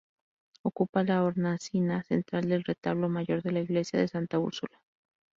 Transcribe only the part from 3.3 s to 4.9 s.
de la Iglesia de Santa Úrsula.